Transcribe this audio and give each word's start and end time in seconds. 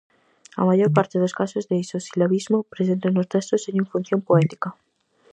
A 0.61 0.63
maior 0.69 0.89
parte 0.97 1.17
dos 1.21 1.35
casos 1.39 1.63
de 1.69 1.75
isosilabismo 1.83 2.57
presentes 2.73 3.11
no 3.13 3.23
texto 3.33 3.61
teñen 3.65 3.89
función 3.93 4.19
poética. 4.27 4.69